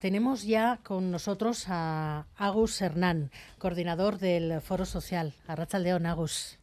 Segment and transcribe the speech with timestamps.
[0.00, 5.34] Tenemos ya con nosotros a Agus Hernán, coordinador del Foro Social.
[5.78, 6.58] León, Agus.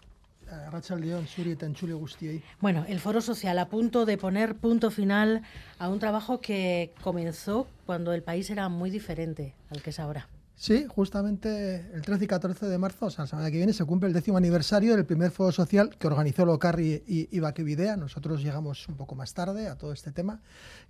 [0.99, 1.55] León, Suri
[2.59, 5.43] Bueno, el Foro Social a punto de poner punto final
[5.77, 10.27] a un trabajo que comenzó cuando el país era muy diferente al que es ahora.
[10.59, 13.85] Sí, justamente el 13 y 14 de marzo, o sea, la semana que viene, se
[13.85, 17.95] cumple el décimo aniversario del primer foro social que organizó Locarri y, y Baquevidea.
[17.95, 20.41] Nosotros llegamos un poco más tarde a todo este tema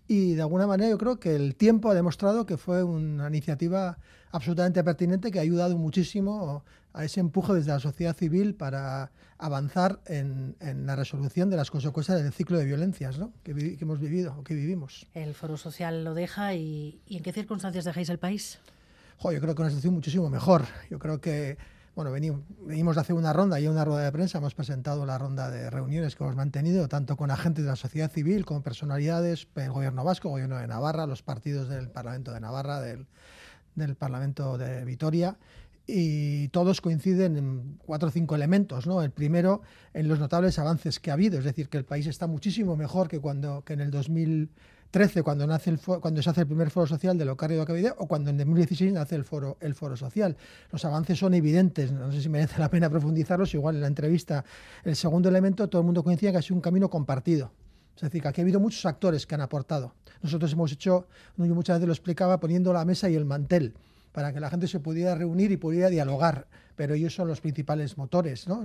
[0.08, 3.98] y de alguna manera yo creo que el tiempo ha demostrado que fue una iniciativa
[4.32, 10.00] absolutamente pertinente que ha ayudado muchísimo a ese empuje desde la sociedad civil para avanzar
[10.06, 13.34] en, la resolución de las consecuencias del ciclo de violencias ¿no?
[13.44, 15.08] que, hemos vivido o que vivimos.
[15.14, 18.60] El foro social lo deja y, y ¿en qué circunstancias dejáis el país?
[19.24, 20.66] Yo creo que una situación muchísimo mejor.
[20.90, 21.58] Yo creo que,
[21.96, 25.50] bueno, venimos, de hacer una ronda y una rueda de prensa, hemos presentado la ronda
[25.50, 29.72] de reuniones que hemos mantenido, tanto con agentes de la sociedad civil, con personalidades, el
[29.72, 33.08] gobierno vasco, el gobierno de Navarra, los partidos del Parlamento de Navarra, del,
[33.76, 35.38] del Parlamento de Vitoria,
[35.88, 38.86] y todos coinciden en cuatro o cinco elementos.
[38.86, 39.02] ¿no?
[39.02, 39.62] El primero,
[39.94, 43.08] en los notables avances que ha habido, es decir, que el país está muchísimo mejor
[43.08, 44.52] que, cuando, que en el 2000
[44.98, 47.94] 13 cuando, nace el cuando se hace el primer foro social de Locario de Acabide
[48.00, 50.36] o cuando en 2016 nace el foro, el foro social.
[50.72, 54.44] Los avances son evidentes, no sé si merece la pena profundizarlos, igual en la entrevista.
[54.84, 57.52] El segundo elemento, todo el mundo coincide que ha sido un camino compartido.
[57.96, 59.94] Es decir, que aquí ha habido muchos actores que han aportado.
[60.24, 61.06] Nosotros hemos hecho,
[61.38, 63.76] yo muchas veces lo explicaba, poniendo la mesa y el mantel
[64.14, 67.98] para que la gente se pudiera reunir y pudiera dialogar pero ellos son los principales
[67.98, 68.64] motores, ¿no?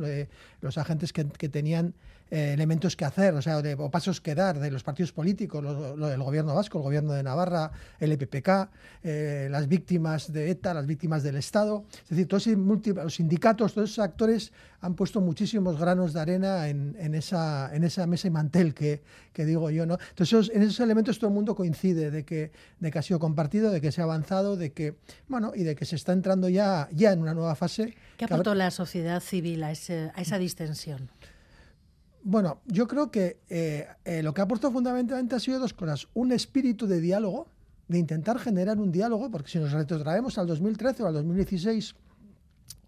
[0.61, 1.95] los agentes que, tenían
[2.35, 6.09] eh, elementos que hacer, o sea, o pasos que dar de los partidos políticos, lo,
[6.09, 8.71] del gobierno vasco, el gobierno de Navarra, el EPPK,
[9.03, 11.85] eh, las víctimas de ETA, las víctimas del Estado.
[12.05, 17.15] Es decir, todos los sindicatos, todos esos actores han puesto muchísimos granos de arena en,
[17.15, 19.03] esa, en esa mesa y mantel que,
[19.35, 19.85] que digo yo.
[19.85, 19.99] ¿no?
[20.09, 23.71] Entonces, en esos elementos todo el mundo coincide de que, de que ha sido compartido,
[23.71, 24.97] de que se ha avanzado, de que,
[25.29, 28.55] bueno, y de que se está entrando ya, ya en una nueva fase ¿Qué aportó
[28.55, 31.11] la sociedad civil a, esa distensión?
[32.25, 36.09] Bueno, yo creo que eh, eh, lo que ha aportado fundamentalmente ha sido dos cosas.
[36.15, 37.49] Un espíritu de diálogo,
[37.89, 41.97] de intentar generar un diálogo, porque si nos retrotraemos al 2013 o al 2016,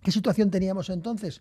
[0.04, 1.40] ¿Qué situación teníamos entonces?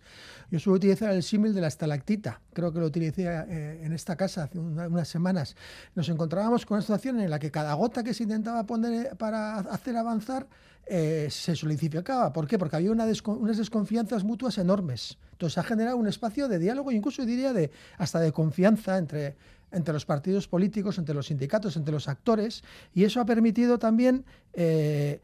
[0.50, 4.16] Yo suelo utilizar el símil de la estalactita, creo que lo utilicé eh, en esta
[4.16, 5.54] casa hace unas semanas.
[5.94, 9.58] Nos encontrábamos con una situación en la que cada gota que se intentaba poner para
[9.58, 10.46] hacer avanzar
[10.86, 12.32] eh, se solidificaba.
[12.32, 12.58] ¿Por qué?
[12.58, 13.06] Porque había unas
[13.58, 15.18] desconfianzas mutuas enormes.
[15.32, 19.36] Entonces ha generado un espacio de diálogo, incluso diría de, hasta de confianza entre,
[19.72, 22.64] entre los partidos políticos, entre los sindicatos, entre los actores,
[22.94, 24.24] y eso ha permitido también
[24.54, 25.20] eh,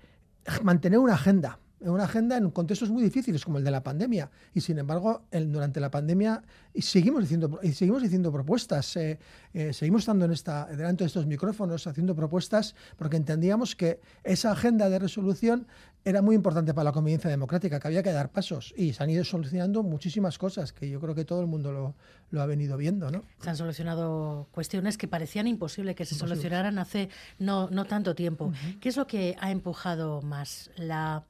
[0.62, 4.30] mantener una agenda en una agenda en contextos muy difíciles como el de la pandemia.
[4.54, 6.42] Y sin embargo, durante la pandemia
[6.78, 9.18] seguimos diciendo, seguimos diciendo propuestas, eh,
[9.54, 14.52] eh, seguimos estando en esta, delante de estos micrófonos haciendo propuestas porque entendíamos que esa
[14.52, 15.66] agenda de resolución
[16.04, 18.72] era muy importante para la convivencia democrática, que había que dar pasos.
[18.76, 21.94] Y se han ido solucionando muchísimas cosas que yo creo que todo el mundo lo,
[22.30, 23.10] lo ha venido viendo.
[23.10, 23.24] ¿no?
[23.41, 28.52] Se han solucionado cuestiones que parecían imposibles que se solucionaran hace no, no tanto tiempo.
[28.80, 30.70] ¿Qué es lo que ha empujado más?
[30.76, 31.24] La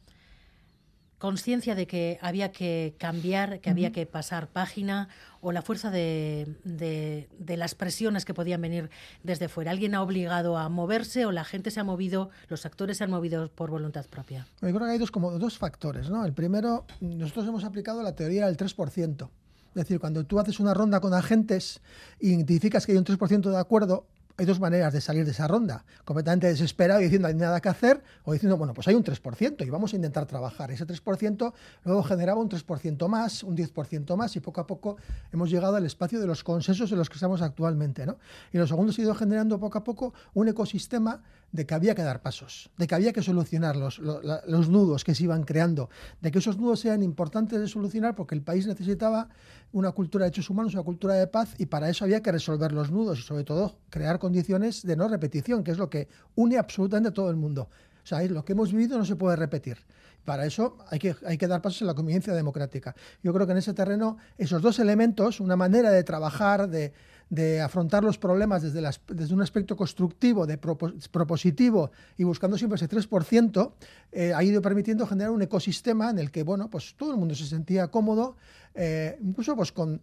[1.21, 5.09] conciencia de que había que cambiar, que había que pasar página
[5.43, 8.91] o la fuerza de, de, las presiones que podían venir
[9.23, 9.71] desde fuera.
[9.71, 13.11] ¿Alguien ha obligado a moverse o la gente se ha movido, los actores se han
[13.11, 14.47] movido por voluntad propia?
[14.63, 16.09] Yo creo que hay dos, como dos factores.
[16.09, 16.25] ¿no?
[16.25, 19.29] El primero, nosotros hemos aplicado la teoría del 3%.
[19.69, 21.83] Es decir, cuando tú haces una ronda con agentes
[22.19, 24.07] e identificas que hay un 3% de acuerdo,
[24.37, 25.85] hay dos maneras de salir de esa ronda.
[26.05, 29.67] Completamente desesperado y diciendo hay nada que hacer, o diciendo, bueno, pues hay un 3%
[29.67, 30.71] y vamos a intentar trabajar.
[30.71, 31.53] Ese 3%
[31.85, 34.97] luego generaba un 3% más, un 10% más, y poco a poco
[35.33, 38.07] hemos llegado al espacio de los consensos en los que estamos actualmente.
[38.07, 38.19] ¿no?
[38.53, 42.03] Y lo segundo ha ido generando poco a poco un ecosistema de que había que
[42.03, 45.91] dar pasos, de que había que solucionar los, los, nudos que se iban creando,
[46.21, 49.29] de que esos nudos sean importantes de solucionar porque el país necesitaba
[49.73, 52.73] una cultura de hechos humanos, una cultura de paz, y para eso había que resolver
[52.73, 56.59] los nudos y sobre todo crear condiciones de no repetición, que es lo que une
[56.59, 57.69] absolutamente todo el mundo.
[58.03, 59.79] O sea, lo que hemos vivido no se puede repetir.
[60.25, 62.95] Para eso hay que, hay que dar pasos en la convivencia democrática.
[63.23, 66.93] Yo creo que en ese terreno esos dos elementos, una manera de trabajar, de,
[67.31, 72.89] de afrontar los problemas desde, desde, un aspecto constructivo, de propositivo y buscando siempre ese
[72.89, 73.73] 3%,
[74.13, 77.35] eh, ha ido permitiendo generar un ecosistema en el que bueno, pues todo el mundo
[77.37, 78.37] se sentía cómodo,
[78.75, 80.01] eh, incluso pues con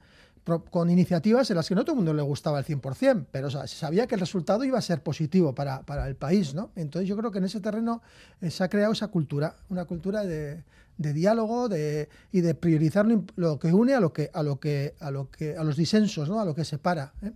[0.69, 3.67] con iniciativas en las que no todo el mundo le gustaba al 100%, pero se
[3.67, 6.53] sabía que el resultado iba a ser positivo para, para, el país.
[6.53, 6.71] ¿no?
[6.75, 8.01] Entonces yo creo que en ese terreno
[8.39, 10.63] eh, se ha creado esa cultura, una cultura de,
[10.97, 13.05] de diálogo de, y de priorizar
[13.35, 16.29] lo que une a lo que a lo que a lo que a los disensos,
[16.29, 16.39] ¿no?
[16.39, 17.13] a lo que separa.
[17.21, 17.31] ¿eh?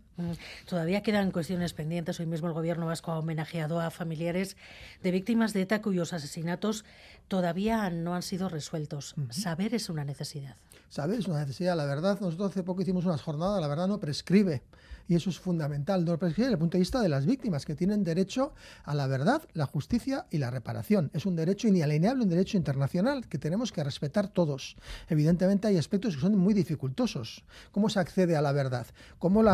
[0.66, 2.20] Todavía quedan cuestiones pendientes.
[2.20, 4.58] Hoy mismo el gobierno vasco ha homenajeado a familiares
[5.04, 6.86] de víctimas de ETA cuyos asesinatos
[7.28, 9.16] todavía no han sido resueltos.
[9.30, 10.56] Saber es una necesidad.
[10.92, 11.78] Saber es una necesidad.
[11.78, 14.62] La verdad, nosotros hace poco hicimos unas jornadas, la verdad no prescribe.
[15.08, 17.76] Y eso es fundamental, no prescribe desde el punto de vista de las víctimas, que
[17.76, 18.54] tienen derecho
[18.84, 21.10] a la verdad, la justicia y la reparación.
[21.14, 24.76] Es un derecho inalienable, un derecho internacional que tenemos que respetar todos.
[25.08, 27.46] Evidentemente hay aspectos que son muy dificultosos.
[27.72, 28.86] ¿Cómo se accede a la verdad?
[29.18, 29.46] ¿Cómo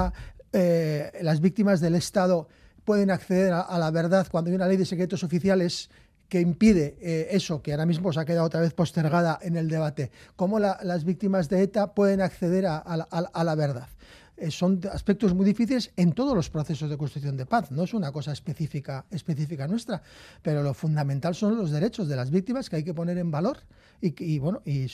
[0.54, 2.48] eh, las víctimas del Estado
[2.84, 5.92] pueden acceder a, la verdad cuando hay una ley de secretos oficiales
[6.30, 9.70] que impide eh, eso, que ahora mismo se ha quedado otra vez postergada en el
[9.70, 13.88] debate, cómo las víctimas de ETA pueden acceder a la verdad.
[14.38, 17.72] Eh, son aspectos muy difíciles en todos los procesos de construcción de paz.
[17.72, 20.04] No es una cosa específica, específica nuestra,
[20.44, 23.58] pero lo fundamental son los derechos de las víctimas que hay que poner en valor
[24.00, 24.88] y, bueno y,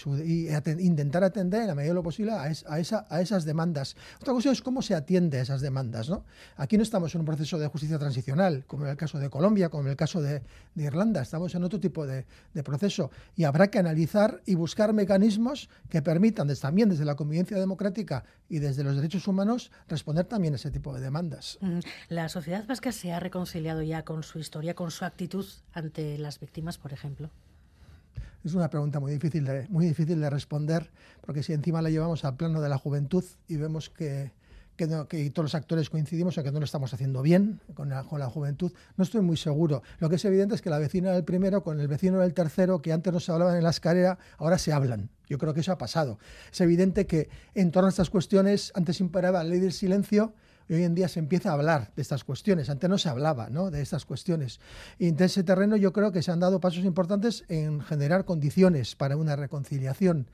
[0.80, 3.98] intentar atender en la medida de lo posible a, esa, a esas demandas.
[4.22, 6.10] Otra cuestión es cómo se atiende a esas demandas.
[6.10, 6.24] ¿no?
[6.56, 9.68] Aquí no estamos en un proceso de justicia transicional, como en el caso de Colombia,
[9.68, 10.42] como en el caso de,
[10.75, 11.22] Irlanda.
[11.22, 12.25] Estamos en otro tipo de,
[12.63, 18.24] proceso y habrá que analizar y buscar mecanismos que permitan también desde la convivencia democrática
[18.53, 21.57] y desde los derechos humanos responder también a ese tipo de demandas.
[21.59, 21.79] Mm,
[22.09, 26.39] la sociedad vasca se ha reconciliado ya con su historia, con su actitud ante las
[26.39, 27.31] víctimas, por ejemplo.
[28.44, 30.91] Es una pregunta muy difícil de, muy difícil de responder,
[31.21, 34.31] porque si encima la llevamos al plano de la juventud y vemos que
[34.75, 38.20] que, todos los actores coincidimos en que no lo estamos haciendo bien con la, con
[38.20, 38.72] la, juventud.
[38.98, 39.84] No estoy muy seguro.
[40.00, 42.81] Lo que es evidente es que la vecina del primero con el vecino del tercero,
[42.81, 45.10] que antes no se hablaban en la escalera, ahora se hablan.
[45.28, 46.20] Yo creo que eso ha pasado.
[46.52, 50.34] Es evidente que en torno a estas cuestiones antes imperaba la ley del silencio
[50.68, 52.70] y hoy en día se empieza a hablar de estas cuestiones.
[52.70, 53.72] Antes no se hablaba ¿no?
[53.72, 54.60] de estas cuestiones.
[54.98, 58.96] Y en ese terreno yo creo que se han dado pasos importantes en generar condiciones
[58.96, 60.28] para una reconciliación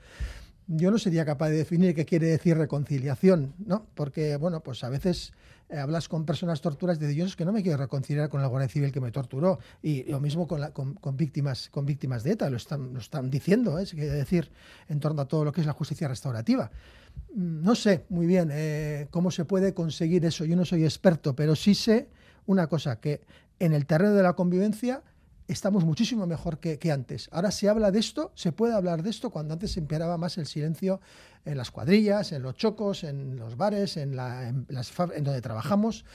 [0.71, 3.88] yo no sería capaz de definir qué quiere decir reconciliación, ¿no?
[3.95, 5.33] Porque, bueno, pues a veces
[5.68, 8.69] eh, hablas con personas torturas y dices, que no me quiero reconciliar con la Guardia
[8.69, 9.57] Civil que me torturó.
[9.81, 13.80] Y lo mismo con, con, víctimas, con víctimas de ETA, lo están, lo están diciendo,
[13.80, 13.86] ¿eh?
[13.86, 14.51] quiere decir,
[14.88, 16.69] en torno a todo lo que es la justicia restaurativa.
[17.33, 21.36] Mm, no sé muy bien eh, cómo se puede conseguir eso, yo no soy experto,
[21.36, 22.10] pero sí sé
[22.45, 23.21] una cosa, que
[23.57, 25.01] en el terreno de la convivencia
[25.50, 27.28] estamos muchísimo mejor que, antes.
[27.31, 30.38] Ahora se habla de esto, se puede hablar de esto cuando antes se imperaba más
[30.38, 31.01] el silencio
[31.46, 36.06] en las cuadrillas, en los chocos, en los bares, en, las en donde trabajamos.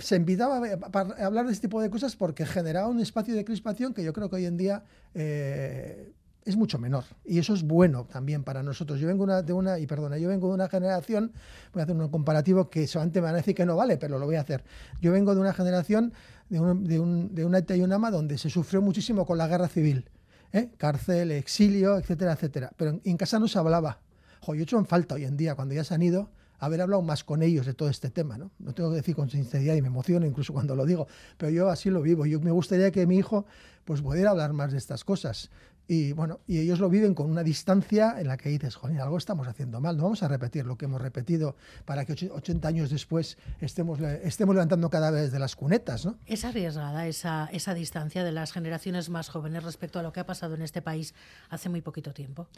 [0.00, 3.94] Se invitaba a, hablar de este tipo de cosas porque generaba un espacio de crispación
[3.94, 4.84] que yo creo que hoy en día
[5.14, 6.12] eh,
[6.44, 7.04] es mucho menor.
[7.24, 9.00] Y eso es bueno también para nosotros.
[9.00, 11.32] Yo vengo de una, y perdona, yo vengo de una generación,
[11.72, 14.18] voy a hacer un comparativo que solamente me van a decir que no vale, pero
[14.18, 14.64] lo voy a hacer.
[15.00, 16.12] Yo vengo de una generación
[16.48, 19.38] de, un, de, un, de una ETA y un AMA donde se sufrió muchísimo con
[19.38, 20.10] la guerra civil.
[20.52, 20.70] ¿eh?
[20.78, 22.72] Cárcel, exilio, etcétera, etcétera.
[22.76, 24.00] Pero en, casa no se hablaba.
[24.40, 26.80] Jo, yo he hecho en falta hoy en día, cuando ya se han ido, haber
[26.80, 28.38] hablado más con ellos de todo este tema.
[28.38, 28.50] ¿no?
[28.58, 31.06] no tengo que decir con sinceridad y me emociono incluso cuando lo digo,
[31.36, 32.24] pero yo así lo vivo.
[32.24, 33.46] Yo me gustaría que mi hijo
[33.84, 35.50] pues, pudiera hablar más de estas cosas.
[35.86, 39.18] Y bueno, y ellos lo viven con una distancia en la que dices, joder, algo
[39.18, 42.90] estamos haciendo mal, no vamos a repetir lo que hemos repetido para que 80 años
[42.90, 46.16] después estemos, estemos levantando cada vez de las cunetas, ¿no?
[46.24, 50.26] Es arriesgada esa, esa distancia de las generaciones más jóvenes respecto a lo que ha
[50.26, 51.14] pasado en este país
[51.50, 52.48] hace muy poquito tiempo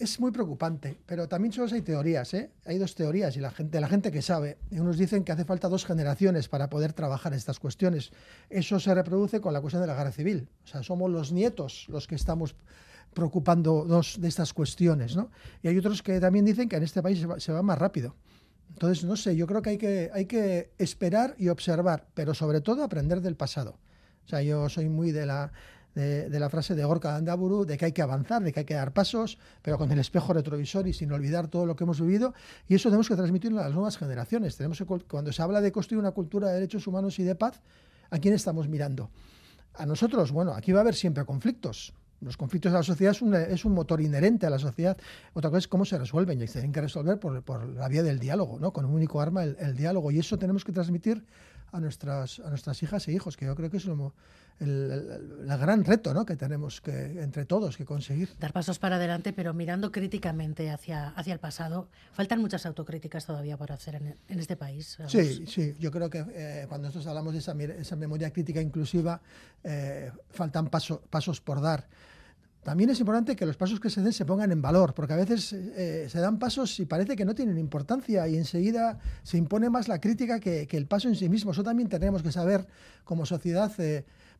[0.00, 2.50] es muy preocupante, pero también solo hay teorías, ¿eh?
[2.64, 5.68] Hay dos teorías y la gente, la gente que sabe, unos dicen que hace falta
[5.68, 8.10] dos generaciones para poder trabajar estas cuestiones.
[8.48, 10.48] Eso se reproduce con la cuestión de la guerra civil.
[10.64, 12.56] O sea, somos los nietos los que estamos
[13.12, 15.30] preocupándonos de estas cuestiones, ¿no?
[15.62, 18.16] Y hay otros que también dicen que en este país se va, más rápido.
[18.70, 22.62] Entonces, no sé, yo creo que hay, que hay que esperar y observar, pero sobre
[22.62, 23.78] todo aprender del pasado.
[24.24, 25.52] O sea, yo soy muy de la
[25.94, 28.74] de, la frase de Gorka Andaburu, de que hay que avanzar, de que hay que
[28.74, 32.34] dar pasos, pero con el espejo retrovisor y sin olvidar todo lo que hemos vivido.
[32.68, 34.56] Y eso tenemos que transmitirlo a las nuevas generaciones.
[34.56, 37.60] Tenemos cuando se habla de construir una cultura de derechos humanos y de paz,
[38.10, 39.10] ¿a quién estamos mirando?
[39.74, 41.92] A nosotros, bueno, aquí va a haber siempre conflictos.
[42.20, 43.16] Los conflictos de la sociedad
[43.48, 44.96] es un, motor inherente a la sociedad.
[45.32, 48.18] Otra cosa es cómo se resuelven y se tienen que resolver por, la vía del
[48.18, 48.72] diálogo, ¿no?
[48.72, 50.10] con un único arma, el, diálogo.
[50.10, 51.24] Y eso tenemos que transmitir
[51.72, 54.14] a nuestras, a nuestras hijas e hijos, que yo creo que es lo,
[54.60, 56.24] el, gran reto ¿no?
[56.24, 58.30] que tenemos que entre todos que conseguir.
[58.38, 61.88] Dar pasos para adelante, pero mirando críticamente hacia, hacia el pasado.
[62.12, 64.98] Faltan muchas autocríticas todavía por hacer en, en este país.
[65.06, 69.20] Sí, sí, yo creo que eh, cuando nosotros hablamos de esa, esa memoria crítica inclusiva,
[69.64, 71.86] eh, faltan paso, pasos por dar.
[72.62, 75.16] También es importante que los pasos que se den se pongan en valor, porque a
[75.16, 79.70] veces eh, se dan pasos y parece que no tienen importancia y enseguida se impone
[79.70, 81.52] más la crítica que, el paso en sí mismo.
[81.52, 82.66] Eso también tenemos que saber
[83.04, 83.72] como sociedad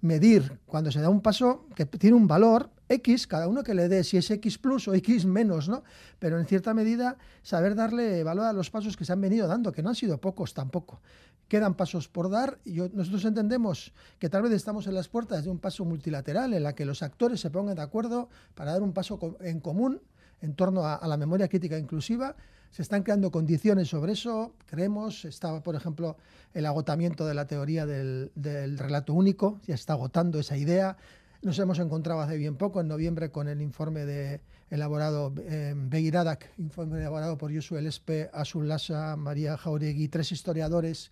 [0.00, 3.88] medir cuando se da un paso que tiene un valor X, cada uno que le
[3.88, 5.84] dé, si es X plus o X menos, ¿no?
[6.18, 9.72] Pero en cierta medida saber darle valor a los pasos que se han venido dando,
[9.72, 11.00] que no han sido pocos tampoco.
[11.46, 15.50] Quedan pasos por dar y nosotros entendemos que tal vez estamos en las puertas de
[15.50, 18.92] un paso multilateral en la que los actores se pongan de acuerdo para dar un
[18.92, 20.00] paso en común
[20.40, 22.36] en torno a, la memoria crítica inclusiva.
[22.70, 25.24] Se están creando condiciones sobre eso, creemos.
[25.24, 26.16] Estaba, por ejemplo,
[26.54, 28.30] el agotamiento de la teoría del,
[28.78, 30.96] relato único, ya está agotando esa idea.
[31.42, 36.98] Nos hemos encontrado hace bien poco, en noviembre, con el informe elaborado eh, Beiradak, informe
[36.98, 41.10] elaborado por Josué Lespe, Asul Lassa, María Jauregui, tres historiadores,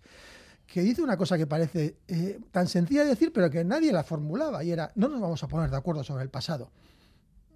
[0.65, 4.03] que dice una cosa que parece eh, tan sencilla de decir, pero que nadie la
[4.03, 6.69] formulaba, y era, no nos vamos a poner de acuerdo sobre el pasado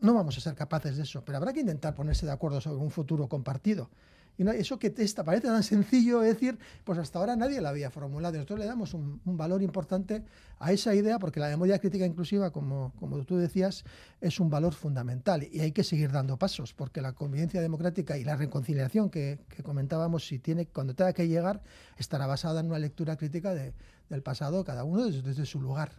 [0.04, 2.78] no vamos a ser capaces de eso, pero habrá que intentar ponerse de acuerdo sobre
[2.78, 3.90] un futuro compartido.
[4.36, 8.34] Y eso que te parece tan sencillo decir, pues hasta ahora nadie la había formulado.
[8.34, 10.24] Nosotros le damos un, valor importante
[10.60, 13.84] a esa idea porque la memoria crítica inclusiva, como, como tú decías,
[14.22, 18.24] es un valor fundamental y hay que seguir dando pasos porque la convivencia democrática y
[18.24, 21.62] la reconciliación que, comentábamos, si tiene, cuando tenga que llegar,
[21.98, 25.92] estará basada en una lectura crítica del pasado, cada uno desde su lugar.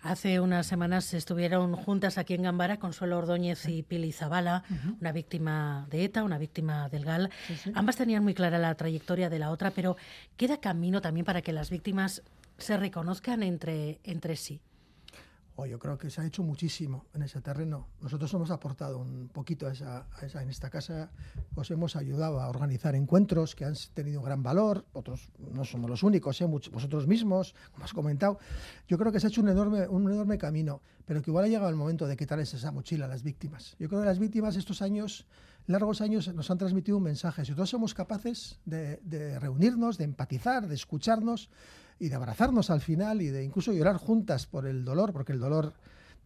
[0.00, 4.62] Hace unas semanas estuvieron juntas aquí en Gambara Consuelo Ordóñez y Pili Zabala,
[5.00, 7.30] una víctima de ETA, una víctima del GAL.
[7.74, 9.96] Ambas tenían muy clara la trayectoria de la otra, pero
[10.36, 12.22] queda camino también para que las víctimas
[12.58, 14.60] se reconozcan entre, entre sí
[15.66, 17.88] yo creo que se ha hecho muchísimo en ese terreno.
[18.00, 20.06] Nosotros hemos aportado un poquito a esa,
[20.40, 21.10] en esta casa,
[21.54, 26.02] os hemos ayudado a organizar encuentros que han tenido gran valor, otros no somos los
[26.02, 26.46] únicos, ¿eh?
[26.46, 28.38] vosotros mismos, como has comentado.
[28.86, 31.48] Yo creo que se ha hecho un enorme, un enorme camino, pero que igual ha
[31.48, 33.76] llegado el momento de quitarles esa mochila a las víctimas.
[33.78, 35.26] Yo creo que las víctimas estos años,
[35.66, 37.44] largos años, nos han transmitido un mensaje.
[37.44, 41.50] Si todos somos capaces de, de reunirnos, de empatizar, de escucharnos,
[41.98, 45.40] y de abrazarnos al final y de incluso llorar juntas por el dolor, porque el
[45.40, 45.72] dolor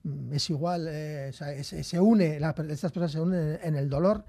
[0.04, 4.24] mm, es igual, eh, se une, estas personas se unen en el dolor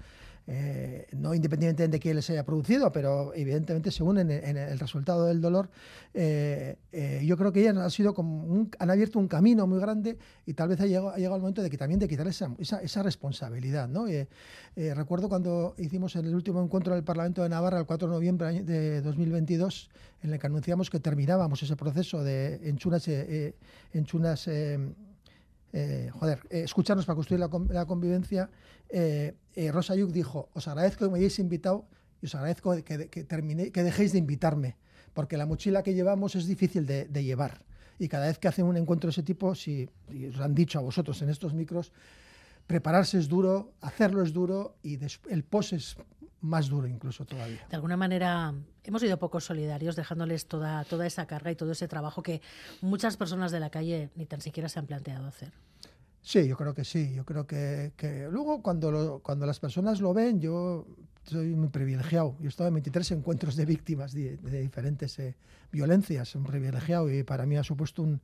[0.46, 5.26] eh, no independientemente de quién les haya producido, pero evidentemente se unen en, el resultado
[5.26, 5.70] del dolor.
[6.12, 10.18] Eh, eh, yo creo que ellas han, sido como han abierto un camino muy grande
[10.44, 12.54] y tal vez ha llegado, ha llegado el momento de que también de quitar esa,
[12.58, 13.88] esa, responsabilidad.
[13.88, 14.06] ¿no?
[14.76, 19.00] recuerdo cuando hicimos el último encuentro del Parlamento de Navarra el 4 de noviembre de
[19.00, 19.90] 2022,
[20.22, 23.08] en el que anunciamos que terminábamos ese proceso de enchunas,
[23.92, 24.48] enchunas
[25.76, 28.48] eh, joder, eh, escucharnos para construir la, convivencia,
[28.88, 29.34] eh,
[29.72, 31.84] Rosa Yuk dijo, os agradezco que me hayáis invitado
[32.22, 34.76] y os agradezco que, que, que dejéis de invitarme,
[35.14, 37.64] porque la mochila que llevamos es difícil de, llevar.
[37.98, 39.88] Y cada vez que hacen un encuentro de ese tipo, si
[40.32, 41.92] os han dicho a vosotros en estos micros,
[42.66, 45.96] prepararse es duro, hacerlo es duro y el post es
[46.40, 47.66] más duro incluso todavía.
[47.70, 48.54] De alguna manera
[48.84, 52.42] hemos sido poco solidarios dejándoles toda, toda esa carga y todo ese trabajo que
[52.82, 55.52] muchas personas de la calle ni tan siquiera se han planteado hacer.
[56.20, 57.12] Sí, yo creo que sí.
[57.14, 57.92] Yo creo que,
[58.30, 60.86] luego cuando, cuando las personas lo ven, yo
[61.24, 62.36] soy muy privilegiado.
[62.38, 65.36] Yo he estado en 23 encuentros de víctimas de, diferentes eh,
[65.70, 68.20] violencias, un privilegiado y para mí ha supuesto un,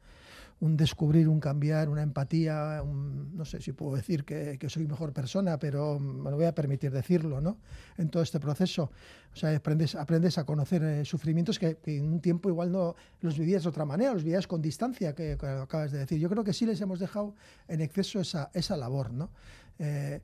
[0.61, 5.59] un descubrir, un cambiar, una empatía, no sé si puedo decir que, soy mejor persona,
[5.59, 7.59] pero me lo voy a permitir decirlo, ¿no?
[7.97, 8.91] En todo este proceso.
[9.33, 13.39] O sea, aprendes, aprendes a conocer eh, sufrimientos que, en un tiempo igual no los
[13.39, 16.19] vivías de otra manera, los vivías con distancia, que, acabas de decir.
[16.19, 17.35] Yo creo que sí les hemos dejado
[17.67, 19.31] en exceso esa, esa labor, ¿no?
[19.79, 20.21] Eh,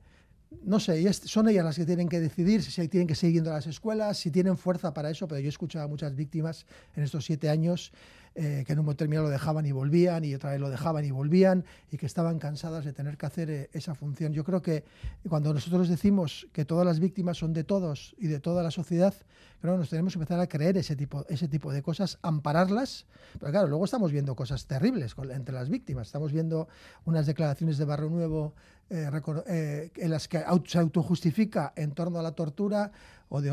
[0.63, 3.67] no sé, son ellas las que tienen que decidir si tienen que seguir a las
[3.67, 6.65] escuelas, si tienen fuerza para eso, pero yo he escuchado a muchas víctimas
[6.95, 7.91] en estos siete años
[8.39, 11.03] eh, que en un momento determinado lo dejaban y volvían, y otra vez lo dejaban
[11.03, 14.31] y volvían, y que estaban cansadas de tener que hacer eh, esa función.
[14.31, 14.83] Yo creo que
[15.27, 19.15] cuando nosotros decimos que todas las víctimas son de todos y de toda la sociedad,
[19.59, 23.07] creo que nos tenemos que empezar a creer ese tipo, ese tipo de cosas, ampararlas,
[23.39, 26.07] pero claro, luego estamos viendo cosas terribles entre las víctimas.
[26.07, 26.67] Estamos viendo
[27.05, 28.53] unas declaraciones de Barrio Nuevo
[28.89, 32.91] eh, en las que se autojustifica en torno a la tortura,
[33.29, 33.51] o de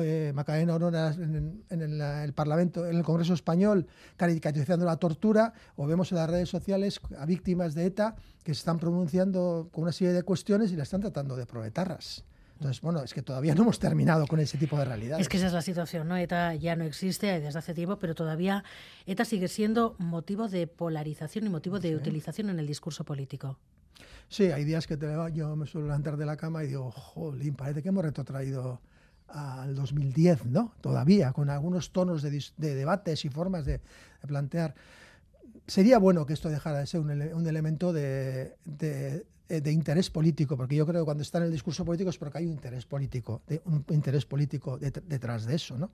[0.00, 3.86] eh, Macarena Aurora en, el, Parlamento, en el Congreso Español,
[4.16, 8.58] caricaturizando la tortura, o vemos en las redes sociales a víctimas de ETA que se
[8.58, 12.24] están pronunciando con una serie de cuestiones y la están tratando de proletarras.
[12.54, 15.20] Entonces, bueno, es que todavía no hemos terminado con ese tipo de realidad.
[15.20, 16.16] Es que esa es la situación, ¿no?
[16.16, 18.62] ETA ya no existe desde hace tiempo, pero todavía
[19.06, 23.58] ETA sigue siendo motivo de polarización y motivo de utilización en el discurso político.
[24.28, 27.54] Sí, hay días que te yo me suelo levantar de la cama y digo, jolín,
[27.54, 28.80] parece que hemos retrotraído
[29.28, 30.74] al 2010, ¿no?
[30.80, 33.80] Todavía, con algunos tonos de, debates y formas de,
[34.26, 34.74] plantear.
[35.66, 37.10] Sería bueno que esto dejara de ser un,
[37.46, 38.54] elemento de,
[39.48, 42.46] interés político, porque yo creo que cuando está en el discurso político es porque hay
[42.46, 45.90] un interés político, un interés político detrás de eso, ¿no?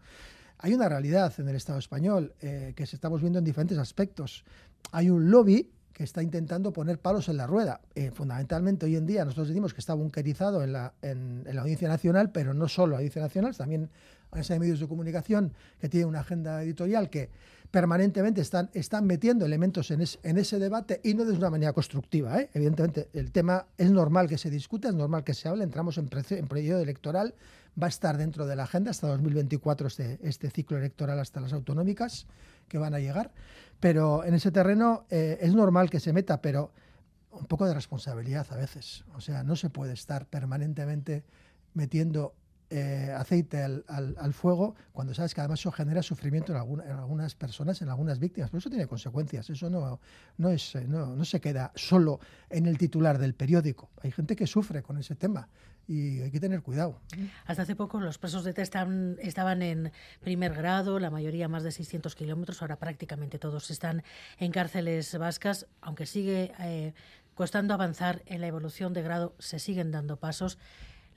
[0.61, 4.45] Hay una realidad en el Estado español eh, que estamos viendo en diferentes aspectos.
[4.91, 7.81] hay un lobby que está intentando poner palos en la rueda.
[7.97, 11.89] Eh, fundamentalmente hoy en día nosotros decimos que está bunkerizado en la, en, la Audiencia
[11.89, 13.91] Nacional, pero no solo la Audiencia Nacional, también
[14.31, 17.31] hay medios de comunicación que tienen una agenda editorial que
[17.73, 22.39] permanentemente están, están metiendo elementos en, ese debate y no de una manera constructiva.
[22.39, 22.49] ¿eh?
[22.55, 26.09] Evidentemente, el tema es normal que se discute, es normal que se hable, entramos en,
[26.31, 27.35] en periodo electoral,
[27.81, 31.53] va a estar dentro de la agenda hasta 2024 este, este ciclo electoral hasta las
[31.53, 32.29] autonómicas
[32.69, 33.33] que van a llegar,
[33.81, 36.73] pero en ese terreno eh, es normal que se meta, pero
[37.31, 39.05] un poco de responsabilidad a veces.
[39.15, 41.25] O sea, no se puede estar permanentemente
[41.75, 42.35] metiendo
[42.71, 46.59] eh, aceite al, fuego cuando sabes que además eso genera sufrimiento en,
[46.91, 48.51] algunas personas, en algunas víctimas.
[48.51, 49.49] Pero eso tiene consecuencias.
[49.49, 50.01] Eso no,
[50.37, 52.21] no, es, eh, no, no, se queda solo
[52.51, 53.91] en el titular del periódico.
[54.03, 55.49] Hay gente que sufre con ese tema
[55.89, 57.01] y hay que tener cuidado.
[57.47, 58.75] Hasta hace poco los presos de test
[59.19, 62.61] estaban en primer grado, la mayoría más de 600 kilómetros.
[62.61, 64.03] Ahora prácticamente todos están
[64.39, 66.93] en cárceles vascas, aunque sigue eh,
[67.35, 70.59] costando avanzar en la evolución de grado, se siguen dando pasos.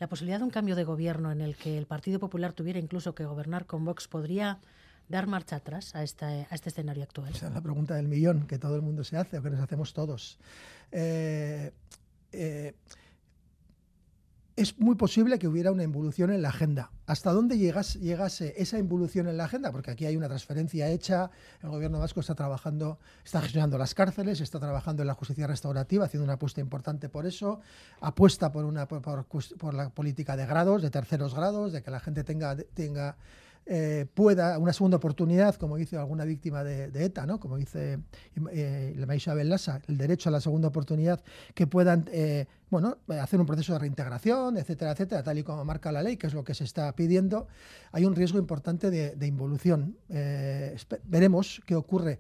[0.02, 3.14] La posibilidad de un cambio de gobierno en el que el Partido Popular tuviera incluso
[3.14, 4.60] que gobernar con Vox podría
[5.08, 7.30] dar marcha atrás a, este escenario actual?
[7.32, 9.60] Esa es la pregunta del millón que todo el mundo se hace o que nos
[9.60, 10.40] hacemos todos.
[10.92, 11.72] Eh,
[12.32, 12.74] eh,
[14.56, 16.90] es muy posible que hubiera una involución en la agenda.
[17.12, 19.70] ¿Hasta dónde llegase esa involución en la agenda?
[19.74, 21.30] Porque aquí hay una transferencia hecha,
[21.62, 26.06] el gobierno vasco está trabajando, está gestionando las cárceles, está trabajando en la justicia restaurativa,
[26.06, 27.60] haciendo una apuesta importante por eso,
[28.00, 32.24] apuesta por, una, por, la política de grados, de terceros grados, de que la gente
[32.24, 33.18] tenga, tenga
[33.66, 37.40] eh, pueda, una segunda oportunidad, como dice alguna víctima de, ETA, ¿no?
[37.40, 38.00] como dice
[38.52, 43.40] eh, la Isabel Lassa, el derecho a la segunda oportunidad, que puedan eh, bueno, hacer
[43.40, 46.44] un proceso de reintegración, etcétera, etcétera, tal y como marca la ley, que es lo
[46.44, 47.48] que se está pidiendo,
[47.92, 49.98] hay un riesgo importante de, de involución.
[51.06, 52.20] veremos qué ocurre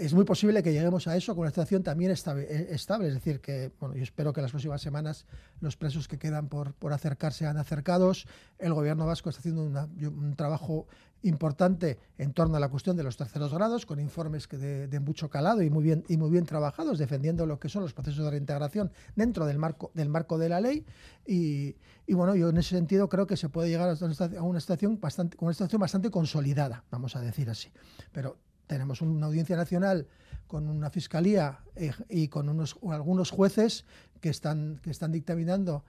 [0.00, 3.40] es muy posible que lleguemos a eso con una situación también eh, estable, es decir,
[3.40, 5.26] que bueno, yo espero que las próximas semanas
[5.60, 8.26] los presos que quedan por, por acercarse sean acercados.
[8.58, 10.86] El gobierno vasco está haciendo un trabajo
[11.22, 15.28] importante en torno a la cuestión de los terceros grados, con informes que de, mucho
[15.28, 18.30] calado y muy bien y muy bien trabajados, defendiendo lo que son los procesos de
[18.30, 20.84] reintegración dentro del marco del marco de la ley.
[21.26, 24.98] Y, y bueno, yo en ese sentido creo que se puede llegar a una situación
[25.00, 27.70] bastante, una situación bastante consolidada, vamos a decir así.
[28.12, 28.38] Pero
[28.70, 30.06] tenemos una audiencia nacional
[30.46, 33.84] con una fiscalía eh, y con unos, algunos jueces
[34.20, 35.82] que están, que están dictaminando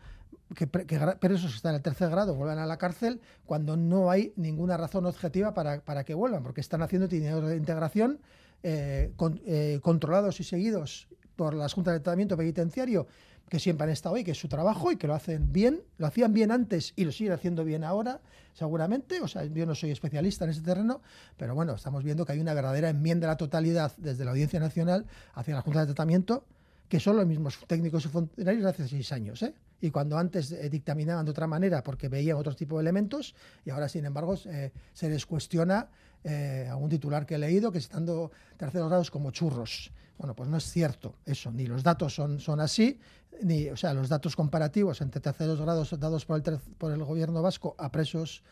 [0.56, 4.34] que, presos que están en el tercer grado vuelvan a la cárcel cuando no hay
[4.36, 8.20] ninguna razón objetiva para, para que vuelvan, porque están haciendo itinerarios de integración
[8.64, 9.14] eh,
[9.46, 13.08] eh, controlados y seguidos por las juntas de tratamiento penitenciario
[13.52, 16.08] que siempre han estado ahí, que es su trabajo y que lo hacen bien, lo
[16.08, 18.22] hacían bien antes y lo siguen haciendo bien ahora,
[18.54, 19.20] seguramente.
[19.20, 21.02] O sea, yo no soy especialista en ese terreno,
[21.36, 24.62] pero bueno, estamos viendo que hay una verdadera enmienda a la totalidad desde la Audiencia
[24.62, 26.46] Nacional hacia la Junta de Tratamiento,
[26.92, 29.42] que son los mismos técnicos y funcionarios de hace seis años.
[29.44, 29.54] ¿eh?
[29.80, 33.70] Y cuando antes eh, dictaminaban de otra manera porque veían otro tipo de elementos, y
[33.70, 35.88] ahora, sin embargo, eh, se les cuestiona
[36.26, 39.94] eh, a un titular que he leído que están dando terceros grados como churros.
[40.18, 43.00] Bueno, pues no es cierto eso, ni los datos son, son así,
[43.42, 47.42] ni, o sea, los datos comparativos entre terceros grados dados por el, por el gobierno
[47.42, 48.44] vasco a presos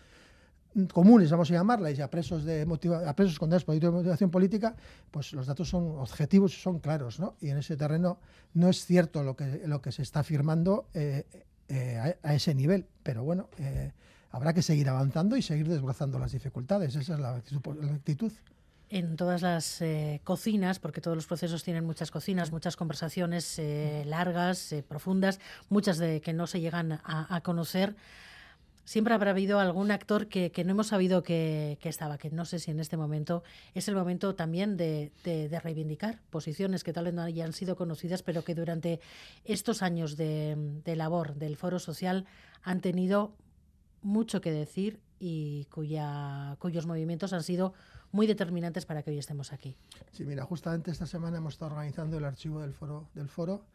[0.93, 2.61] comunes, vamos a llamarla, y a presos, de
[3.05, 4.75] a presos condenados por de motivación política,
[5.11, 7.35] pues los datos son objetivos y son claros, ¿no?
[7.41, 8.19] Y en ese terreno
[8.53, 11.25] no es cierto lo que, lo que se está afirmando eh,
[11.67, 13.91] eh, a, ese nivel, pero bueno, eh,
[14.31, 18.31] habrá que seguir avanzando y seguir desbrozando las dificultades, esa es la actitud
[18.89, 24.03] en todas las eh, cocinas, porque todos los procesos tienen muchas cocinas, muchas conversaciones eh,
[24.05, 27.95] largas, eh, profundas, muchas de que no se llegan a, conocer.
[28.89, 32.71] Siempre habrá habido algún actor que, no hemos sabido que, estaba, que no sé si
[32.71, 33.43] en este momento
[33.75, 35.11] es el momento también de,
[35.63, 38.99] reivindicar posiciones que tal vez no hayan sido conocidas, pero que durante
[39.45, 42.25] estos años de, de labor del Foro Social
[42.63, 43.35] han tenido
[44.01, 47.75] mucho que decir y cuya, cuyos movimientos han sido
[48.11, 49.75] muy determinantes para que hoy estemos aquí.
[50.13, 53.65] Sí, mira, justamente esta semana hemos estado organizando el archivo del foro, del foro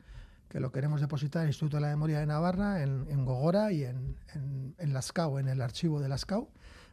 [0.49, 3.85] que lo queremos depositar en el Instituto de la Memoria de Navarra, en, Gogora y
[3.85, 6.49] en, en, en Lascau, en el archivo de Lascau.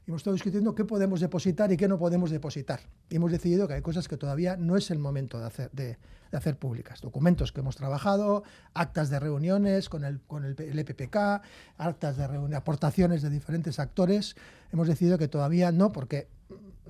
[0.05, 2.79] Y hemos estado discutiendo qué podemos depositar y qué no podemos depositar.
[3.09, 5.97] Y hemos decidido que hay cosas que todavía no es el momento de hacer, de,
[6.31, 7.01] de hacer públicas.
[7.01, 11.43] Documentos que hemos trabajado, actas de reuniones con el, con el, EPPK,
[11.77, 14.35] actas de reuniones, aportaciones de diferentes actores.
[14.71, 16.29] Hemos decidido que todavía no, porque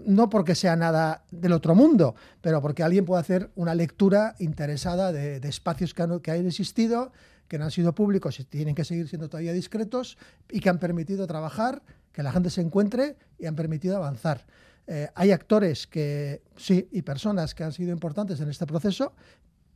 [0.06, 5.12] no porque sea nada del otro mundo, pero porque alguien puede hacer una lectura interesada
[5.12, 7.12] de, espacios que han, que han existido,
[7.47, 10.17] que no han sido públicos y tienen que seguir siendo todavía discretos
[10.50, 14.45] y que han permitido trabajar, que la gente se encuentre y han permitido avanzar.
[14.88, 19.13] Eh, hay actores que sí y personas que han sido importantes en este proceso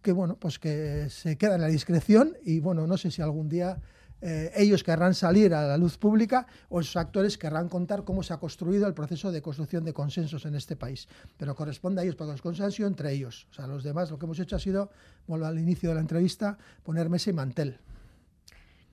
[0.02, 3.48] que bueno pues que se quedan en la discreción y bueno no sé si algún
[3.48, 3.80] día
[4.21, 8.34] eh, ellos querrán salir a la luz pública o esos actores querrán contar cómo se
[8.34, 11.08] ha construido el proceso de construcción de consensos en este país.
[11.38, 13.47] Pero corresponde a ellos, porque los consensos entre ellos.
[13.51, 14.89] O sea, los demás lo que hemos hecho ha sido,
[15.28, 17.80] vuelvo al inicio de la entrevista, poner mesa y mantel.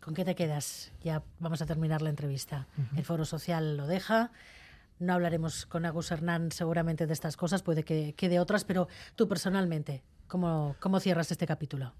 [0.01, 0.91] ¿Con qué te quedas?
[1.03, 2.67] Ya vamos a terminar la entrevista.
[2.97, 4.33] El Foro Social lo deja.
[4.99, 8.89] No hablaremos con Agus Hernán seguramente de estas cosas, puede que, que de otras, pero
[9.17, 11.93] tú personalmente, ¿cómo, cómo cierras este capítulo?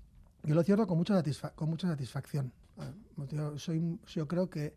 [0.43, 1.23] Yo lo cierro con mucha,
[1.55, 2.53] con mucha satisfacción.
[3.31, 4.75] Yo, soy, yo creo que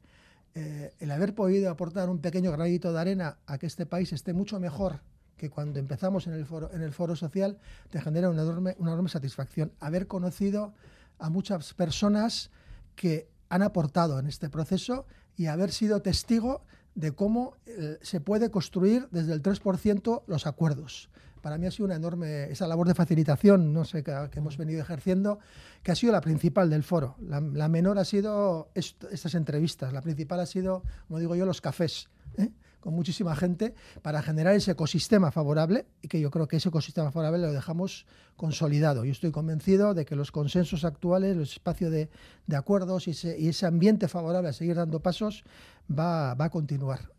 [0.53, 4.34] eh, el haber podido aportar un pequeño granito de arena a que este país esté
[4.34, 5.01] mucho mejor
[5.38, 7.58] que cuando empezamos en el foro, en el foro social,
[7.89, 9.73] te genera una enorme, una enorme satisfacción.
[9.79, 10.73] Haber conocido
[11.19, 12.51] a muchas personas
[12.95, 15.05] que han aportado en este proceso
[15.36, 16.63] y haber sido testigo
[16.95, 21.10] de cómo eh, se puede construir desde el 3% los acuerdos
[21.45, 24.81] para mí ha sido una enorme, esa labor de facilitación, no sé, que, hemos venido
[24.81, 25.38] ejerciendo,
[25.84, 27.17] que ha sido la principal del foro.
[27.21, 32.10] La, menor ha sido estas entrevistas, la principal ha sido, como digo yo, los cafés.
[32.39, 32.49] ¿eh?
[32.79, 37.12] con muchísima gente para generar ese ecosistema favorable y que yo creo que ese ecosistema
[37.12, 38.05] favorable lo dejamos
[38.36, 39.05] consolidado.
[39.05, 42.10] Yo estoy convencido de que los consensos actuales, el espacio de,
[42.55, 45.43] acuerdos y ese, ambiente favorable a seguir dando pasos
[45.91, 47.12] va, a continuar.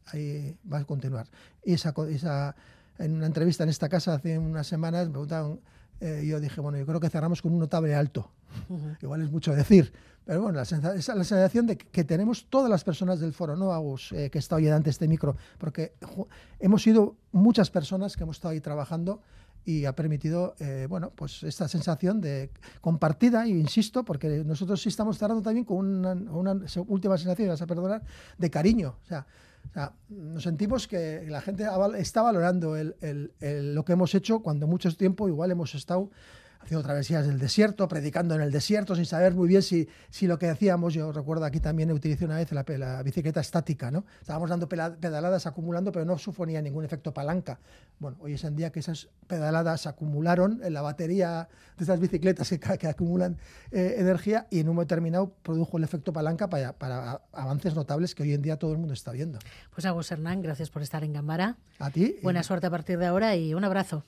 [0.73, 1.29] va a continuar.
[1.65, 2.55] Esa, esa
[2.99, 5.61] en una entrevista en esta casa hace unas semanas, me preguntaban,
[6.01, 8.31] eh, yo dije, bueno, yo creo que cerramos con un notable alto.
[9.03, 9.93] Igual es mucho decir,
[10.25, 13.73] pero bueno, la sensación, la sensación de que, tenemos todas las personas del foro, no
[13.73, 15.93] Agus, eh, que está hoy delante de este micro, porque
[16.59, 19.23] hemos sido muchas personas que hemos estado ahí trabajando
[19.65, 24.89] y ha permitido, eh, bueno, pues esta sensación de compartida, y insisto, porque nosotros sí
[24.89, 28.03] estamos cerrando también con una, una última sensación, vas a perdonar,
[28.39, 28.97] de cariño.
[29.03, 29.27] O sea,
[30.09, 31.67] nos sentimos que la gente
[31.99, 36.11] está valorando lo que hemos hecho cuando mucho tiempo igual hemos estado
[36.61, 40.39] haciendo travesías del desierto, predicando en el desierto, sin saber muy bien si, si lo
[40.39, 44.05] que hacíamos, yo recuerdo aquí también utilicé una vez la, bicicleta estática, ¿no?
[44.21, 47.59] Estábamos dando pedaladas acumulando, pero no suponía ningún efecto palanca.
[47.99, 52.49] Bueno, hoy es en día que esas pedaladas acumularon en la batería de estas bicicletas
[52.51, 53.37] que, acumulan
[53.71, 58.15] eh, energía y en un momento determinado produjo el efecto palanca para, para, avances notables
[58.15, 59.39] que hoy en día todo el mundo está viendo.
[59.75, 61.57] Pues Agus Hernán, gracias por estar en Gambara.
[61.79, 62.17] A ti.
[62.23, 64.05] Buena suerte a partir de ahora y un abrazo.